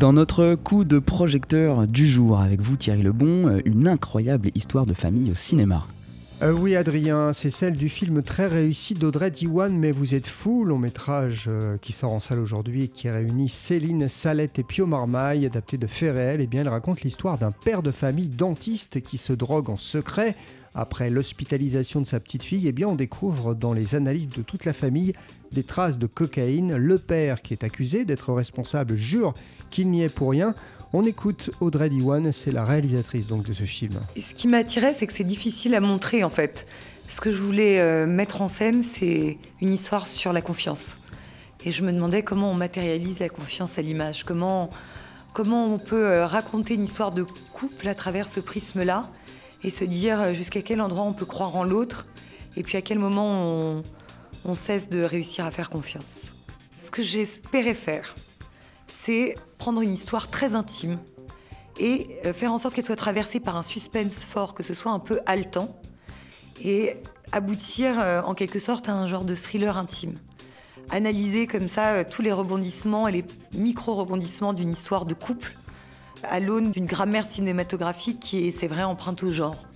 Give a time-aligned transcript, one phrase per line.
[0.00, 4.94] Dans notre coup de projecteur du jour, avec vous Thierry Lebon, une incroyable histoire de
[4.94, 5.86] famille au cinéma.
[6.40, 10.64] Euh, oui, Adrien, c'est celle du film très réussi d'Audrey Diwan, Mais vous êtes fou,
[10.64, 14.86] long métrage euh, qui sort en salle aujourd'hui et qui réunit Céline Salette et Pio
[14.86, 16.16] Marmaille, adapté de faits.
[16.40, 19.76] Et eh bien, elle raconte l'histoire d'un père de famille dentiste qui se drogue en
[19.76, 20.34] secret.
[20.74, 24.64] Après l'hospitalisation de sa petite fille, eh bien, on découvre dans les analyses de toute
[24.64, 25.14] la famille
[25.50, 26.76] des traces de cocaïne.
[26.76, 29.34] Le père, qui est accusé d'être responsable, jure
[29.70, 30.54] qu'il n'y est pour rien.
[30.92, 34.00] On écoute Audrey Diwan, c'est la réalisatrice donc de ce film.
[34.16, 36.66] ce qui m'attirait, c'est que c'est difficile à montrer en fait.
[37.08, 40.98] Ce que je voulais euh, mettre en scène, c'est une histoire sur la confiance.
[41.64, 44.70] Et je me demandais comment on matérialise la confiance à l'image, comment,
[45.32, 49.10] comment on peut euh, raconter une histoire de couple à travers ce prisme-là
[49.62, 52.06] et se dire euh, jusqu'à quel endroit on peut croire en l'autre
[52.56, 53.82] et puis à quel moment
[54.44, 56.32] on, cesse de réussir à faire confiance.
[56.76, 58.16] Ce que j'espérais faire,
[58.88, 60.98] c'est prendre une histoire très intime
[61.78, 64.90] et euh, faire en sorte qu'elle soit traversée par un suspense fort, que ce soit
[64.90, 65.80] un peu haletant,
[66.60, 66.96] et
[67.30, 70.14] aboutir euh, en quelque sorte à un genre de thriller intime.
[70.90, 75.54] Analyser comme ça tous les rebondissements et les micro-rebondissements d'une histoire de couple
[76.28, 79.66] à l'aune d'une grammaire cinématographique qui est, c'est vrai, emprunte au genre.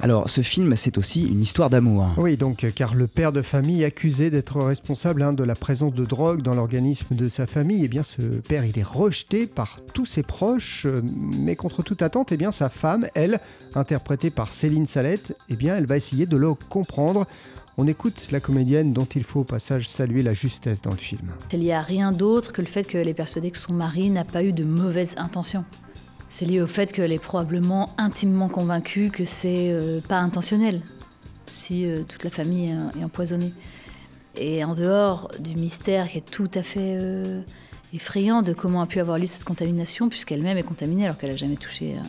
[0.00, 2.06] Alors, ce film, c'est aussi une histoire d'amour.
[2.16, 6.04] Oui, donc, car le père de famille accusé d'être responsable hein, de la présence de
[6.04, 10.06] drogue dans l'organisme de sa famille, eh bien, ce père, il est rejeté par tous
[10.06, 13.40] ses proches, euh, mais contre toute attente, eh bien, sa femme, elle,
[13.74, 17.26] interprétée par Céline Salette, eh bien, elle va essayer de le comprendre.
[17.76, 21.30] On écoute la comédienne dont il faut au passage saluer la justesse dans le film.
[21.52, 24.24] Il n'y a rien d'autre que le fait qu'elle est persuadée que son mari n'a
[24.24, 25.64] pas eu de mauvaises intentions.
[26.30, 30.82] C'est lié au fait qu'elle est probablement intimement convaincue que c'est euh, pas intentionnel
[31.46, 33.52] si euh, toute la famille est, empoisonnée.
[34.36, 37.42] Et en dehors du mystère qui est tout à fait euh,
[37.92, 41.36] effrayant de comment a pu avoir lieu cette contamination, puisqu'elle-même est contaminée alors qu'elle n'a
[41.36, 42.02] jamais touché à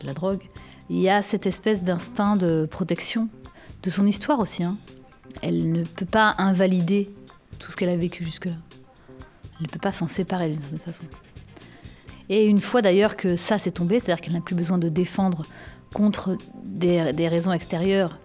[0.00, 0.42] de la drogue,
[0.90, 3.28] il y a cette espèce d'instinct de protection
[3.82, 4.62] de son histoire aussi.
[4.62, 4.76] Hein.
[5.42, 7.10] Elle ne peut pas invalider
[7.58, 8.56] tout ce qu'elle a vécu jusque-là.
[9.58, 11.04] Elle ne peut pas s'en séparer d'une certaine façon.
[12.30, 15.46] Et une fois d'ailleurs que ça s'est tombé, c'est-à-dire qu'elle n'a plus besoin de défendre
[15.94, 18.18] contre des, raisons extérieures,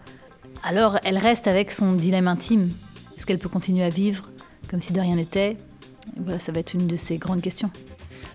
[0.63, 2.69] alors elle reste avec son dilemme intime.
[3.15, 4.29] Est-ce qu'elle peut continuer à vivre
[4.69, 5.57] comme si de rien n'était?
[6.17, 7.69] Voilà, ça va être une de ces grandes questions.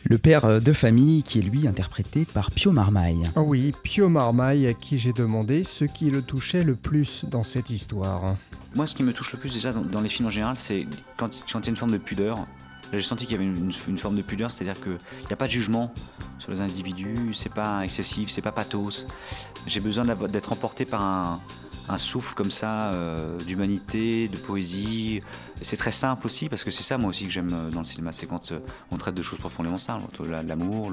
[0.05, 3.25] Le père de famille qui est lui interprété par Pio Marmaille.
[3.37, 7.45] Ah oui, Pio Marmaille à qui j'ai demandé ce qui le touchait le plus dans
[7.45, 8.37] cette histoire.
[8.75, 10.87] Moi, ce qui me touche le plus déjà dans, les films en général, c'est
[11.19, 12.47] quand, quand il y a une forme de pudeur,
[12.93, 15.53] j'ai senti qu'il y avait une, forme de pudeur, c'est-à-dire qu'il n'y a pas de
[15.53, 15.93] jugement
[16.39, 19.07] sur les individus, c'est pas excessif, c'est pas pathos.
[19.67, 21.41] J'ai besoin d'être emporté par un,
[21.89, 25.23] un souffle comme ça euh, d'humanité, de poésie.
[25.63, 27.85] C'est très simple aussi, parce que c'est ça moi aussi que j'aime euh, dans le
[27.85, 28.61] cinéma, c'est quand euh,
[28.91, 30.05] on traite de choses profondément simples,
[30.47, 30.93] l'amour,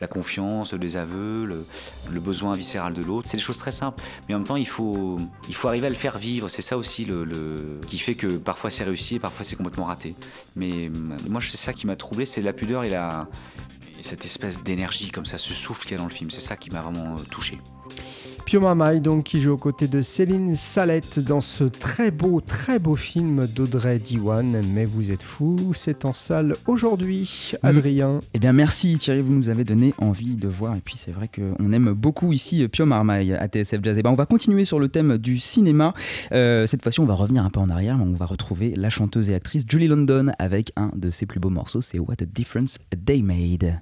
[0.00, 3.28] la confiance, les aveux, le, besoin viscéral de l'autre.
[3.28, 5.18] C'est des choses très simples, mais en même temps il faut,
[5.64, 6.48] arriver à le faire vivre.
[6.48, 10.14] C'est ça aussi le, qui fait que parfois c'est réussi et parfois c'est complètement raté.
[10.54, 10.90] Mais
[11.28, 15.26] moi c'est ça qui m'a troublé, c'est la pudeur et, et cette espèce d'énergie comme
[15.26, 16.30] ça, ce souffle qu'il y a dans le film.
[16.30, 17.58] C'est ça qui m'a vraiment touché.
[18.46, 22.78] Pio Mamai, donc, qui joue aux côtés de Céline Salette dans ce très beau, très
[22.78, 24.62] beau film d'Audrey Diwan.
[24.72, 27.54] Mais vous êtes fou, c'est en salle aujourd'hui.
[27.64, 28.20] Adrien.
[28.34, 30.76] Eh bien, merci Thierry, vous nous avez donné envie de voir.
[30.76, 33.96] Et puis, c'est vrai qu'on aime beaucoup ici Pio Marmaille à TSF Jazz.
[33.96, 35.92] Et eh ben, on va continuer sur le thème du cinéma.
[36.30, 38.90] Euh, cette fois-ci, on va revenir un peu en arrière, mais on va retrouver la
[38.90, 42.26] chanteuse et actrice Julie London avec un de ses plus beaux morceaux, c'est What a
[42.26, 43.80] Difference a Day Made.